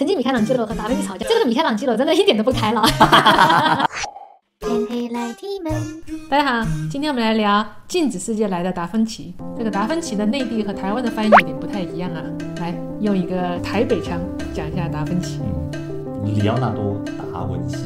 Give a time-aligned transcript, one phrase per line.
[0.00, 2.82] 曾经米开朗基罗和达芬奇吵架，这个米开朗基罗真的一点都不开朗。
[4.58, 5.70] 天黑来踢门。
[6.30, 9.34] 大家好，今天我们来聊镜子世界来的达芬奇。
[9.58, 12.22] 这个达芬奇的内地和台湾的翻译有点不太一样啊。
[12.60, 14.18] 来，用一个台北腔
[14.54, 15.38] 讲一下达芬奇。
[16.24, 16.98] 里奥纳多
[17.30, 17.76] 达文西。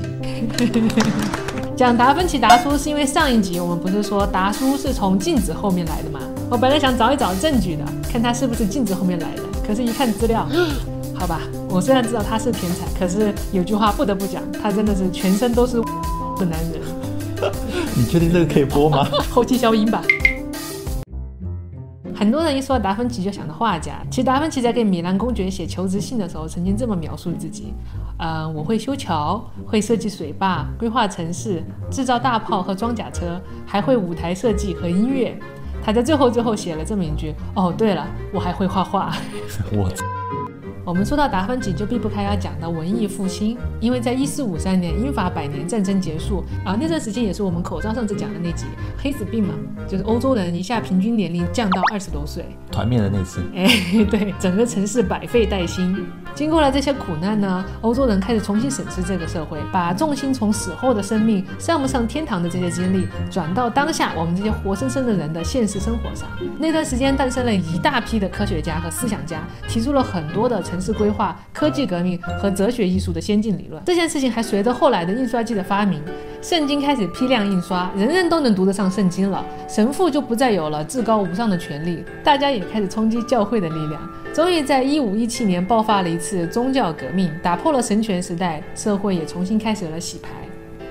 [1.74, 6.20] 讲达芬奇达叔是因为上一集我们不是说达叔是从镜子后面来的吗？
[6.48, 10.46] 我本来想找一找证据的，看他是不是镜子后面来的，可是一看资料。
[11.16, 11.40] 好吧，
[11.74, 15.80] 我虽然知道他是天才，可是有句话不得不讲，他真的是全身都是
[16.38, 16.80] 的男人。
[17.98, 19.04] 你确定这个可以播吗？
[19.28, 20.00] 后期消音吧。
[22.14, 27.74] 很多人一说达芬奇就想到画家，其实达芬奇在给米兰公爵写求职信的时候，曾经这么描述自己：
[28.20, 35.36] 呃，我会修桥，会设计水坝，规划城市，制造大炮和装甲车，还会舞台设计和音乐。
[35.84, 39.12] 他在最后最后写了这么一句：哦，对了，我还会画画。
[39.74, 39.90] 我。
[40.84, 48.66] 我们说到达芬奇，就避不开要讲到文艺复兴，因为在一四五三年英法百年战争结束啊，那段时间也是我们口罩上次讲的那集
[48.98, 49.54] 黑死病嘛，
[49.88, 53.40] 就是欧洲人一下平均年龄降到二十多岁，团灭的那次。
[53.56, 53.66] 哎，
[54.10, 56.06] 对，整个城市百废待兴。
[56.34, 66.28] 经过了这些苦难呢，欧洲人开始重新审视这个社会，把重心从死后的生命上不上天堂的这些经历，转到当下我们这些活生生的人的现实生活上。
[66.58, 73.80] 那段时间诞生了一大批的科学家和思想家，提出了很多的城市规划、科技革命和哲学艺术的先进理论。
[73.84, 76.02] 这件事情还随着后来的印刷机的发明，
[76.42, 84.02] 圣经开始批量印刷，人人都能读得上圣经了，神父就不再有了至高无上的权利，大家也开始冲击教会的力量。
[84.34, 90.30] 终于在一五一七年爆发了一次宗教革命，打破了神权时代，社会也重新开始了洗牌。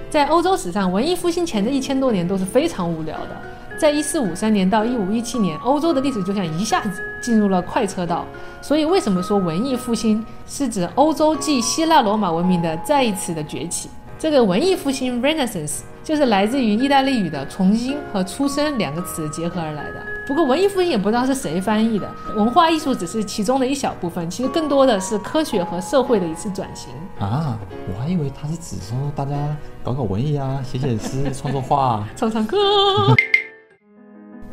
[0.10, 3.42] 在欧洲史上，文艺复兴前的一千多年都是非常无聊的。
[3.78, 8.26] 在一四五三年到一五一七年，欧洲的历史就像一下子进入了快车道。
[8.62, 13.90] 所以，为什么说文艺复兴是指欧洲继希腊罗马文明的再一次的崛起？
[14.18, 20.13] 这个文艺复兴 （Renaissance） 就是来自于意大利语的“重新”和“出生”两个词结合而来的。
[20.26, 26.90] 不过，文艺复兴也不知道是谁翻译的，文化艺术只是其中的一小部分，其实更多的是科学和社会的一次转型
[27.20, 27.60] 啊！
[27.94, 29.36] 我还以为他是指说大家
[29.84, 32.58] 搞搞文艺啊，写写诗，创作画， 唱唱歌。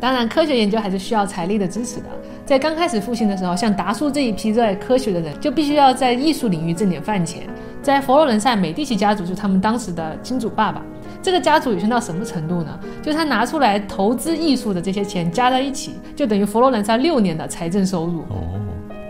[0.00, 2.06] 当然，科学研究还是需要财力的支持的。
[2.44, 7.46] 在刚开始复兴的时候，像达叔这一批热爱科学的人，就必须要在艺术领域挣点饭钱。
[7.82, 10.82] 在佛罗伦萨，美第奇家族就是他们当时的金主爸爸。
[11.22, 12.78] 这个家族有钱到什么程度呢？
[13.02, 18.20] 就他拿出来投资艺术的这些钱加在一起，就等于佛罗伦萨六年的财政收入。
[18.28, 18.58] 哦。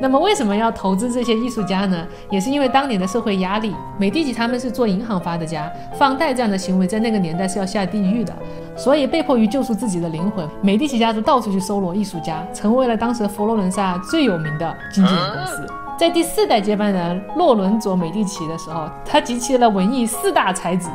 [0.03, 2.07] 那么为什么要投资这些艺术家呢？
[2.31, 3.75] 也是因为当年的社会压力。
[3.99, 8.35] 美第奇他们是做银行发的家，放贷这样的行为在那个年代是要下地狱的。
[8.77, 15.67] 所以被迫于救赎自己的灵魂，美第奇家族到处去搜罗艺术家，成为了当时佛罗伦萨最有名的经纪人公司。
[16.01, 20.89] 在第四代接班人洛伦佐美第奇的时候，他集齐了文艺四大才子。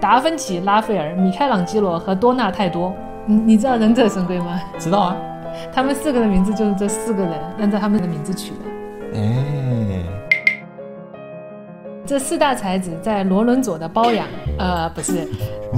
[0.00, 2.90] 达芬奇、拉斐尔、米开朗基罗和多纳泰多，
[3.26, 4.58] 你你知道忍者神龟吗？
[4.80, 5.16] 知道啊，
[5.70, 9.20] 他们四个的名字就是这四个人按照他们的名字取的。
[9.20, 10.02] 哎。
[12.06, 14.26] 这四大才子在罗伦佐的包养，
[14.58, 15.28] 呃，不是，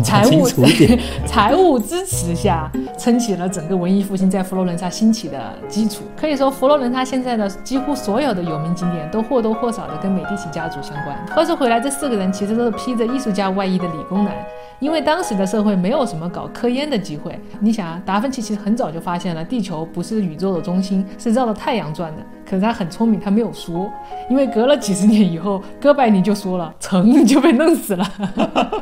[0.02, 0.46] 财务
[1.26, 6.02] 财务支持下，撑起了整个文艺复兴在佛罗伦萨兴起的基础。
[6.16, 11.16] 可以说，佛罗伦萨现在的几乎所有的有名景点都或多或少的跟美第奇家族相关。
[11.34, 14.34] 话说回来，这四个人其实都是披着艺术家外衣的理工男。
[14.80, 22.22] 因为当时的社会没有什么搞科研的机会，你想啊，达芬奇其实很早就发现了地球不是宇宙的中心，是绕着太阳转的。
[22.48, 23.90] 可是他很聪明，他没有说，
[24.30, 28.04] 因为隔了几十年以后，哥白尼就说了， 成就被弄死了。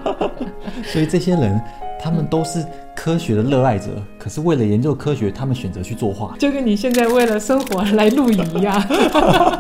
[0.84, 1.60] 所以这些人。
[1.98, 3.88] 他们都是科学的热爱者，
[4.18, 8.80] 可是为了研究科学，他们选择去作画，就跟你现在为了生活来露营一样。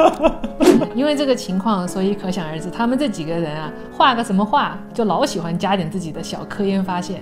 [0.94, 7.20] 因为这个情况，所以可想而知，他们这几个人啊，画个什么画，就老喜欢加点自己的小科研发现。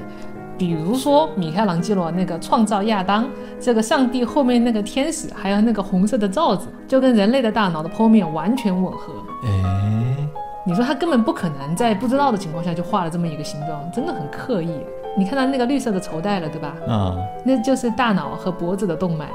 [0.65, 3.29] 比如说米开朗基罗那个创造亚当，
[3.61, 9.13] 这个上帝后面那个天使，还有那个红色的罩子，就跟人类的大脑的剖面完全吻合。
[9.45, 10.27] 哎，
[10.67, 14.71] 你说他根本不可能在不知道的情况下就画了这么一个形状，真的很刻意。
[15.19, 16.75] 你看到那个绿色的绸带了，对吧？
[16.89, 19.29] 啊，那就是大脑和脖子的动脉，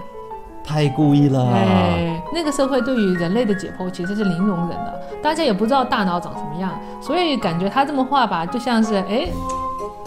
[0.63, 1.48] 太故意了。
[1.54, 9.27] 哎，那个社会对于人类的解剖其实是零容忍的，大家也不知道大脑长什么样，所以感觉他这么画吧，就像是哎，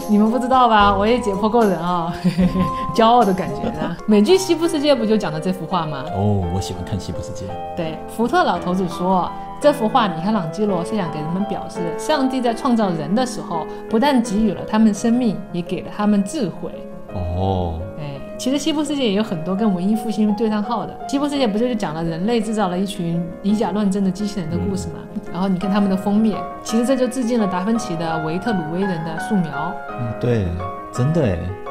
[0.09, 0.95] 你们不知道吧？
[0.95, 2.13] 我也解剖过人啊，
[2.95, 3.95] 骄傲的感觉呢。
[4.05, 6.03] 美剧《西部世界》不就讲的这幅画吗？
[6.15, 7.45] 哦，我喜欢看《西部世界》。
[7.75, 9.29] 对，福特老头子说。
[9.61, 16.69] 这幅画，米开朗基罗是想给人们表示，上帝在创造人的时候，不但给予了他们生命，也给了他们智慧。
[17.13, 17.92] 哦，哎，
[18.37, 20.93] 其实西部世界也有很多跟文艺复兴对上号的。
[21.07, 24.99] 西部世界不就是讲了人类制造了一群以假乱真的机器人的故事嘛？
[25.31, 29.73] 然后你看他们的封面，其实这就致敬了达芬奇的维特鲁威人的素描。
[29.99, 30.45] 嗯，对，
[30.91, 31.62] 真的哎。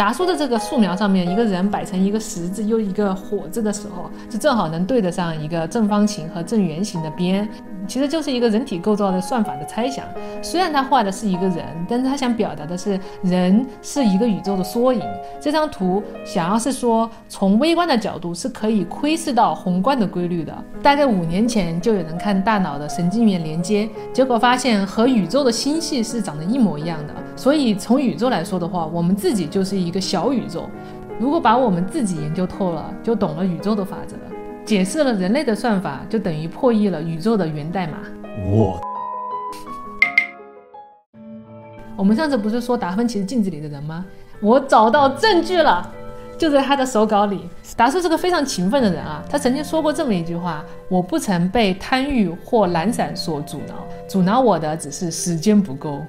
[0.00, 7.46] 达叔的这个素描上面，一个人摆成一个十字又一个火字的时候，就正好能对得上一个正方形和正圆形的边。
[7.86, 10.06] 其实就是一个人体构造的算法的猜想。
[10.40, 15.02] 虽然他画的是一个人，但是他想表达的是人是一个宇宙的缩影。
[15.38, 20.56] 这张图想要是说，从微观的角度是可以窥视到宏观的规律的。
[20.82, 27.14] 大概五年前就有人看大脑的神经元连接，结果发现和宇宙的星系是长得一模一样的。
[27.36, 30.68] 所以从宇宙来说的话，我们自己就是一个小宇宙。
[31.18, 34.16] 如果把我们自己研究透了，就懂了宇宙的法则。
[34.64, 37.98] 解释了人类的算法，就等于破译了宇宙的源代码。
[38.46, 38.80] 我，
[41.96, 44.04] 我们上次不是说达芬奇是镜子里的人吗？
[44.40, 45.90] 我找到证据了，
[46.38, 47.48] 就在他的手稿里。
[47.76, 53.74] 达叔是个非常勤奋的人啊，他曾经说过这么一句话：我不曾被贪欲或懒散所阻挠，
[54.08, 56.00] 阻挠我的只是时间不够。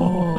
[0.00, 0.38] 哦，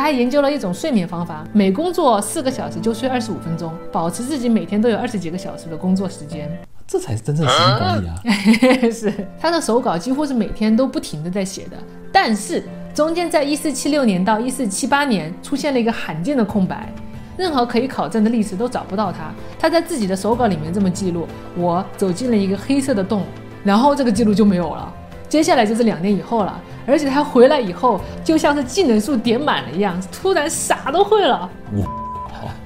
[0.00, 6.50] 他还研究了一种睡眠方法，每工作四个小时就睡二十五分钟，保持自己每天都有二十几个小时的工作时间。
[6.86, 8.16] 这才是真正的时间管理啊！
[8.90, 11.76] 是他的手稿几乎是每天都不停的在写的，
[12.10, 12.64] 但是
[12.94, 16.90] 中间在一四七六年到一四七八年出现了一个罕见的空白，
[17.36, 19.30] 任何可以考证的历史都找不到他。
[19.58, 23.22] 他在自己的手稿里面这么记录：我走进了一个黑色的洞，
[23.62, 24.94] 然后这个记录就没有了。
[25.30, 31.48] 接下来就是两年以后了，而且他回来以后就像是技能树点满了一样，突然啥都会了。
[31.76, 31.86] 哇，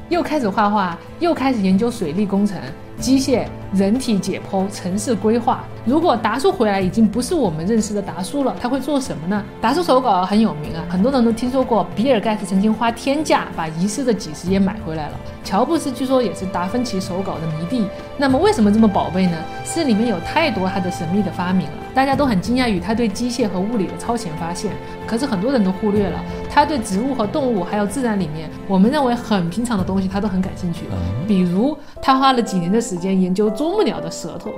[0.08, 2.58] 又开始画画，又开始研究水利工程。
[2.96, 3.44] 机械、
[3.74, 5.64] 人体解剖、城市规划。
[5.84, 9.44] 如果达叔回来已经不是我们认识的达叔了，他会做什么呢？
[9.60, 11.84] 达叔手稿很有名啊，很多人都听说过。
[11.96, 15.16] 比尔盖茨曾经花天价把遗失的几十页买回来了。
[15.42, 17.84] 乔布斯据说也是达芬奇手稿的迷弟。
[18.16, 19.36] 那么为什么这么宝贝呢？
[19.64, 24.72] 是里面有太多他的神秘的发明了，大家都很惊讶于他对机械和物理的超前发现。
[25.06, 26.18] 可是很多人都忽略了
[26.50, 30.84] 他对植物和动物还有自然里面我们认为很平常的东西，他都很感兴趣。
[31.26, 34.50] 比如他花了几年的时间研究啄木鸟的舌头。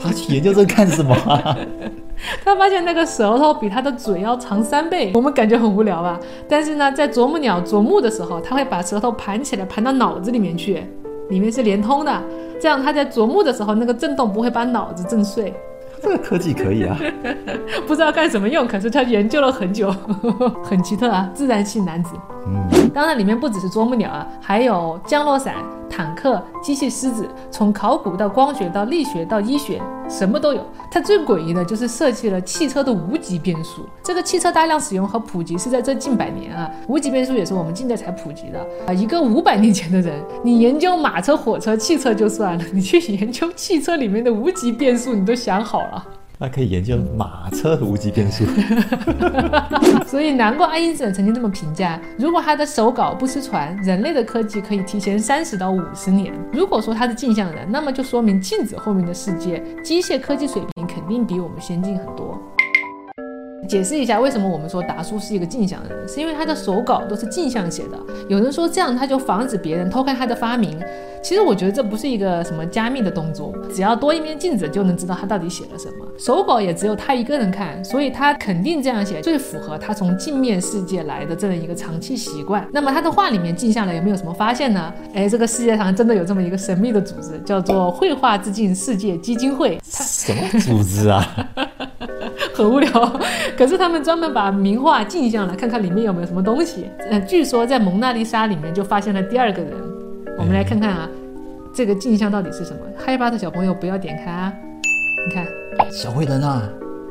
[0.00, 1.16] 他去研究这干什么？
[2.44, 5.10] 他发现那个舌头比他的嘴要长三倍。
[5.12, 6.20] 我们感觉很无聊吧？
[6.48, 10.84] 但是呢，在啄木鸟啄木的时候，他会把舌头盘起来，盘到脑子里面去，
[11.30, 12.22] 里面是连通的。
[12.60, 15.52] 这样他在啄木的时候，那个震动不会把脑子震碎。
[16.02, 16.98] 这个科技可以啊，
[17.86, 19.90] 不知道干什么用，可是他研究了很久，
[20.64, 22.10] 很奇特啊，自然系男子。
[22.46, 25.54] 嗯，当然里面不只是啄木鸟啊，还有降落伞。
[25.94, 29.78] 坦克、机器狮子，从考古到光学到力学到医学，
[30.08, 30.66] 什么都有。
[30.90, 33.82] 它最诡异的就是设计了汽车的无级变速。
[34.02, 38.92] 这个汽车大量使用和普及是在这近百年啊，无级变速也是我们近代才普及的啊。
[38.94, 46.02] 一个五百年前的人，你研究马车、火车、汽车就算了，你去研究汽车里面的无级变速，你都想好了。
[46.38, 48.44] 那可以研究马车的无级变速，
[50.06, 56.32] 所以难怪爱因斯坦曾经这么评价：如果他的手稿不失传，人类的科技可以提前三十到五十年。
[56.52, 62.36] 如果说他是镜像人，那么就说明镜子后面的世界，机械科技水平肯定比我们先进很多。
[63.68, 67.98] 解释一下为什么我们说达叔是一个镜像人，是因为他的手稿都是镜像写的。
[68.28, 70.78] 有人说这样他就防止别人偷看他的发明，
[71.22, 76.06] 其实我觉得这不是一个什么加密的动作，只要多一面镜子就能知道他到底写了什么。
[76.18, 82.66] 手稿也只有他一个人看，所以他肯定这样写最符合他从镜面世界来的这样一个长期习惯。
[82.72, 84.92] 那么他的画里面镜像了有没有什么发现呢？
[85.14, 89.80] 哎，这个世界上真的有这么一个神秘的组织，叫做绘画致敬世界基金会。
[89.84, 91.24] 什么组织啊？
[92.62, 92.90] 很无聊，
[93.56, 96.86] 可是他们专门把名画镜像了，看看里面有没有什么东西。
[97.10, 99.72] 呃，据说在蒙娜丽莎里面就发现了第二个人。
[100.38, 101.08] 我们来看看啊，
[101.74, 102.80] 这个镜像到底是什么？
[102.96, 104.52] 害怕的小朋友不要点开啊！
[105.28, 105.46] 你看，
[105.90, 106.68] 小灰人啊，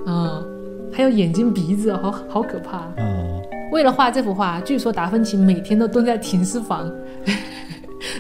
[0.08, 0.44] 嗯，
[0.92, 2.82] 还有眼睛、鼻子，好好可怕。
[2.98, 3.42] 嗯，
[3.72, 6.92] 为了画这幅画，据说达芬奇每天都蹲在停尸房。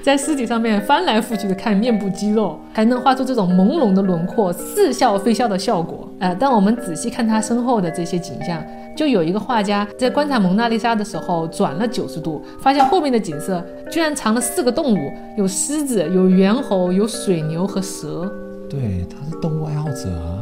[0.04, 6.08] 在尸体上面翻来覆去的看面部肌肉，还能画出这种朦胧的轮廓、似笑非笑的效果。
[6.20, 8.64] 呃，但我们仔细看他身后的这些景象，
[8.96, 18.32] 就有一个画家在观察蒙娜丽莎的时候转了九十度，发现后面的景色居然藏了四个动物：有狮子、有猿猴、有水牛和蛇。
[18.70, 20.40] 对，他是动物爱好者啊。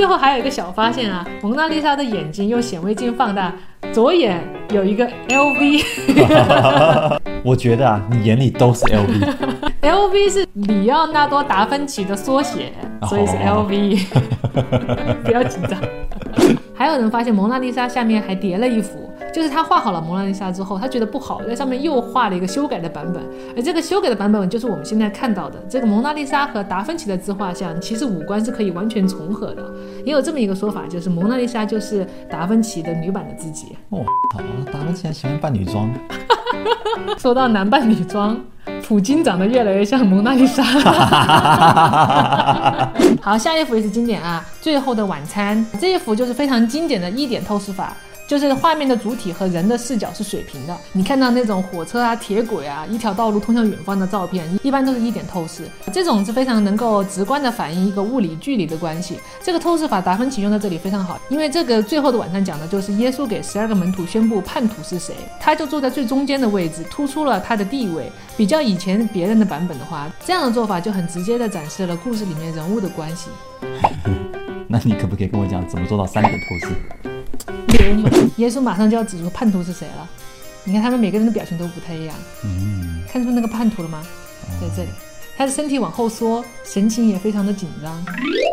[0.00, 3.52] 最后还有一个小发现啊，蒙娜丽莎的眼睛用显微镜放大，
[3.92, 7.20] 左眼有一个 LV。
[7.44, 9.34] 我觉得啊，你眼里都是 LV。
[9.82, 12.72] LV 是里奥纳多达芬奇的缩写，
[13.10, 14.06] 所以是 LV。
[15.22, 15.78] 不要紧张。
[16.74, 23.22] 还有人发现蒙娜丽莎下面还叠了一幅，就是他画好了蒙娜丽莎之后，他觉得不好，在上面又画了一个修改的版本，
[23.56, 29.62] 而这个修改的版本就是我们现在看到的这个蒙娜丽莎和达芬奇的自画像，其实五官是可以完全重合的。
[30.04, 33.76] 也有这么一个说法，就是蒙娜丽莎就是达芬奇的女版的自己。
[33.90, 34.40] 哦，好，
[34.72, 35.88] 达芬奇还喜欢扮女装。
[37.18, 38.38] 说到男扮女装，
[38.86, 40.62] 普京长得越来越像蒙娜丽莎。
[43.22, 47.96] 好，下一幅也是经典啊，《最后的晚餐》这一幅就是非常经典的一点透视法。
[48.30, 50.76] 就是画面的主体和人的视角是水平的。
[50.92, 55.64] 你看到那种火车啊、铁轨啊、一条道路通向远方的照片，一般都是一点透视。
[55.92, 59.18] 这种是非常能够直观的反映一个物理距离的关系。
[59.42, 68.12] 这个透视法达芬奇用在这里非常好，因为这个最后的晚上讲的就是耶稣给十二个门徒宣布叛徒是谁，他就坐在最中间的位置，突出了他的地位。
[68.36, 73.28] 比较以前别人的版本的话，这样的做法就很直接的展示了故事里面人物的关系。
[74.72, 77.09] 那你可不可以跟我讲怎么做到三点透视？
[78.40, 80.08] 耶稣马上就要指出叛徒是谁了。
[80.64, 82.14] 你看他们每个人的表情都不太一样。
[82.44, 84.02] 嗯，看出那个叛徒了吗？
[84.60, 84.88] 在这里，
[85.36, 87.92] 他的身体往后缩，神情也非常的紧张。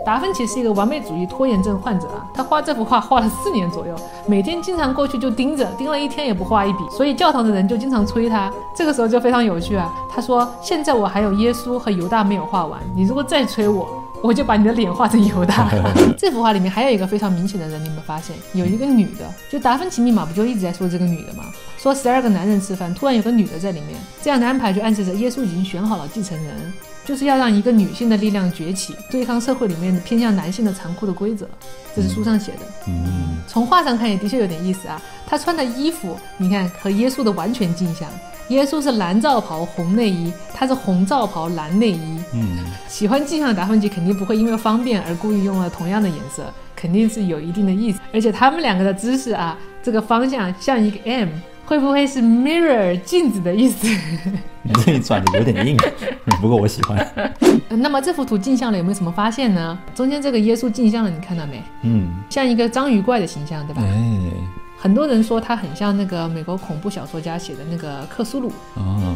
[0.05, 6.79] 达芬奇是一个完美主义拖延症患者啊，他画这幅画画了四年左右，每天经常过去就盯着，盯了一天也不画一笔。
[6.89, 8.51] 所以教堂的人就经常催他。
[8.75, 15.69] 这个时候就非常有趣啊，他说：“现在我还有耶稣和犹大没有画完，你如果再催我。”我就把你的脸画成犹大。
[16.17, 18.35] 这幅画里面还有一个非常明显的人，你有没有发现？
[18.53, 21.45] 有一个女的，就达芬奇密码不就一直在说这个女的吗？
[21.77, 26.73] 说十二个男人吃饭，突然有个女的在里面，这样的安排就暗示着耶稣已经选好了继承人，
[27.05, 31.47] 就是要让一个女性的力量崛起，对抗社会里面偏向男性的残酷的规则。
[31.95, 32.59] 这是书上写的。
[32.87, 35.01] 嗯，从画上看也的确有点意思啊。
[35.25, 38.09] 她穿的衣服，你看和耶稣的完全镜像。
[38.49, 42.19] 耶稣是蓝罩袍红内衣，他是红罩袍蓝内衣。
[42.33, 46.43] 嗯，喜欢镜像的达芬奇肯定不会因为方便而故意用了同样的颜色，
[46.75, 47.99] 肯定是有一定的意思。
[48.13, 51.29] 而且他们两个的姿势啊，这个方向像一个 M，
[51.65, 53.87] 会不会是 mirror 镜子的意思？
[54.63, 55.77] 你这一转的有点硬，
[56.41, 57.05] 不过我喜欢。
[57.69, 59.77] 那么这幅图镜像了有没有什么发现呢？
[59.93, 61.61] 中间这个耶稣镜像了，你看到没？
[61.83, 63.81] 嗯，像一个章鱼怪的形象，对吧？
[63.85, 64.31] 哎。
[64.77, 68.51] 很多人说他很像那个美国恐怖小说家写的那个克苏鲁。
[68.75, 69.15] 哦。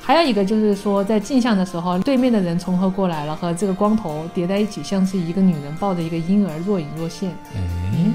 [0.00, 7.30] 还有一个就是说，在镜像的时候，对面的人重合过来了，和这个光头叠在一起，像是一个女人抱着一个婴儿，若隐若现。
[7.54, 8.14] 嗯。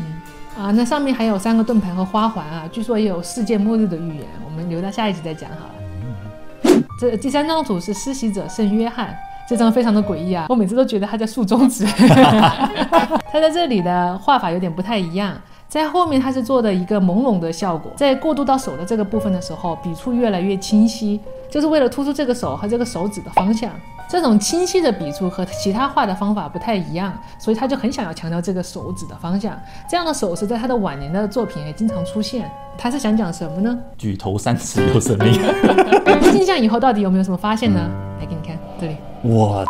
[0.57, 6.81] 啊，那上面还有三个盾牌和花环啊，据说也有世界末日的预言，我们留到下一集再讲好了。
[6.99, 9.15] 这第三张图是施洗者圣约翰，
[9.47, 11.85] 这张非常的诡异啊，我每次都觉得他在竖中指。
[13.31, 15.35] 他在这里的画法有点不太一样。
[15.73, 17.91] 在后面，它是做的一个朦胧的效果。
[17.95, 23.71] 在过渡到手的这个部分的时候，笔触越来越清晰，就是为了突出这个手和这个手指的方向。
[24.07, 29.59] 这种清晰的笔触和其他画的方法不太一样，所以他就很想要强调这个手指的方向。
[29.89, 32.47] 这样的手势在他的晚年的作品也经常出现。
[32.77, 33.75] 他是想讲什么呢？
[33.97, 35.33] 举头三尺有神明。
[36.31, 37.79] 镜像以后到底有没有什么发现呢？
[38.19, 38.95] 来给你看这里。
[39.35, 39.65] 哇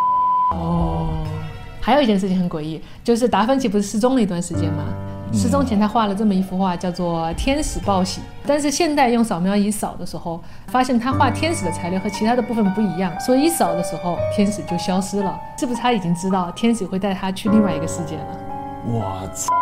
[0.52, 1.08] 哦，
[1.80, 4.84] 还有一件事情很诡异，就是达芬奇不是失踪了一段时间吗？
[5.34, 8.20] 失踪前，他画了这么一幅画，叫做《天使报喜》。
[8.46, 15.38] 但是现代用扫描仪扫的时候，发现他画天使的材料和其他的部分不一样，所以一扫的时候，天使就消失了。
[15.58, 18.24] 是不是他已经知道天使会带他去另外一个世界了？
[18.86, 19.00] 我
[19.34, 19.52] 操！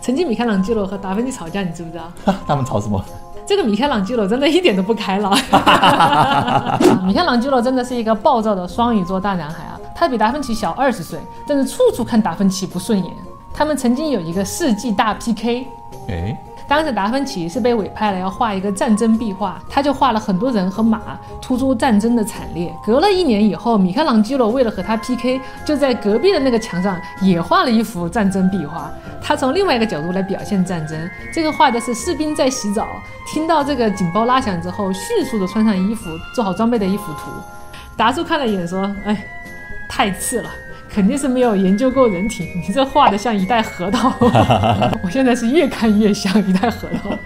[0.00, 2.04] 曾经米开朗基罗和达芬奇吵架，你知不知道？
[2.46, 3.04] 他们吵什么？
[3.44, 5.32] 这个米开朗基罗真的一点都不开朗。
[7.04, 9.65] 米开朗基罗真的是一个暴躁的双鱼座大男孩啊！
[9.98, 13.12] 他比达芬奇小二十岁，但是处处看达芬奇不顺眼。
[13.54, 15.66] 他们曾经有一个世纪大 PK，
[16.08, 16.38] 哎，
[16.68, 22.70] 当时达芬奇是被委派了要画一个战争壁画，他就画了很多人和马，突出战争的惨烈。
[22.84, 31.10] 隔了一年以后，米开朗基罗为了和他 PK，就在隔壁的那个墙上也画了一幅战争壁画，他从另外一个角度来表现战争。
[31.32, 32.86] 这个画的是士兵在洗澡，
[33.26, 37.30] 听到这个警报拉响之后，迅速的穿上衣服，做好装备的一幅图。
[37.96, 39.16] 达叔看了一眼说：“哎。”
[39.96, 40.50] 太次了，
[40.90, 42.50] 肯定是没有研究过人体。
[42.66, 44.12] 你这画的像一袋核桃，
[45.02, 47.18] 我现在是越看越像一袋核桃。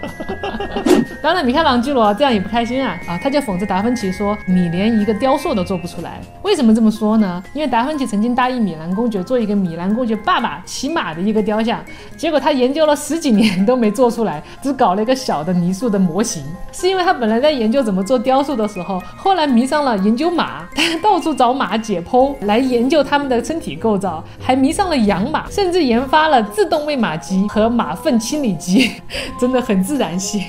[1.21, 3.15] 当然，米开朗基罗这样也不开心啊啊！
[3.21, 7.43] 他就讽刺达芬奇说：“你连一个雕塑都做不出来。”为什么这么说呢？
[7.53, 11.79] 因为达芬奇曾经答应米兰公爵做一个米兰公爵爸爸骑马的一个雕像，
[12.17, 16.43] 结果他研究了十几年都没做出来，只搞了一个小的泥塑的模型。
[16.71, 20.67] 是因为他本来在研究怎么做雕塑的时候，后来迷上了研究马，
[21.03, 28.91] 到处找马解剖来研究他们的身体构造，还迷上了养马，甚至研发了自动喂马机和马粪清理机，
[29.39, 30.43] 真的很自然系。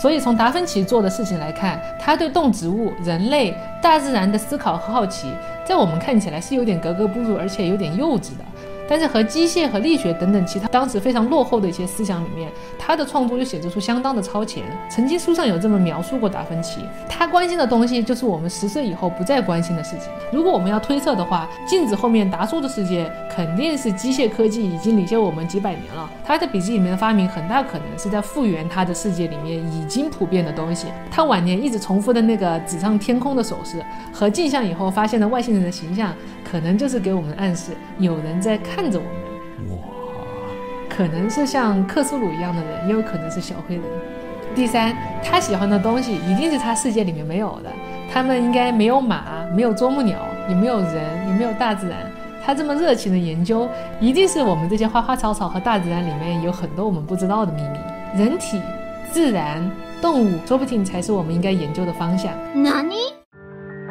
[0.00, 5.28] 所以从达芬奇做的事情来看，他对动植物、人类、大自然的思考和好奇，
[5.64, 8.44] 在我们看起来是有点格格不入，而且有点幼稚的。
[8.88, 14.64] 但是和机械和力学等等其他当时非常落后的一些思想里面，他的创作就显示出相当的超前。
[14.90, 20.08] 曾经书上有这么描述过达芬奇，他关心的东西就是我们十岁以后不再关心的事情。
[20.32, 26.08] 如果我们要推测的话，镜子后面达叔的世界肯定是机械科技已经领先我们几百年了。
[26.24, 30.86] 他的笔记里面的发明很大可能是在复原他的世界里面已经普遍的东西。
[31.10, 36.12] 他晚年一直重复的那个指上天空的手势和镜像以后发现的外星人的形象，
[36.48, 39.76] 可能就是给我们暗示有人在看着我们。
[39.76, 39.82] 哇，
[40.88, 43.84] 可能是像克苏鲁一样的人，也有可能是小黑人。
[44.54, 47.70] 第三，他喜欢的东西一定是他世界里面没有的。
[48.12, 50.16] 他们应该没有马，没有啄木鸟，
[50.48, 51.98] 也没有人，也没有大自然。
[52.44, 53.68] 他这么热情的研究，
[54.00, 57.78] 一定是我们这些花花草草和大自然里面有很多我们不知道的秘密。
[58.16, 58.62] 人体、
[59.10, 59.68] 自然、
[60.00, 62.32] 动物，说不定才是我们应该研究的方向。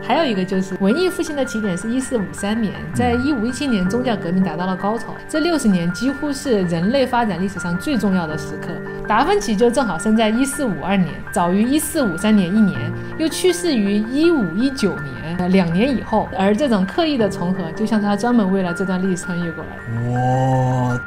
[0.08, 8.70] 还有一个就是文艺复兴的起点是一四五三年，在一五一七年宗教革命达到了高潮，这六十年几乎是人类发展历史上最重要的时刻。
[9.08, 12.80] 达芬奇就正好生在一四五二年，早于一四五三年一年，
[13.18, 16.30] 又去世于一五一九年，两年以后。
[16.38, 20.12] 而这种刻意的重合，就像他专门为了这段历史穿越过来。
[20.12, 21.00] 哇，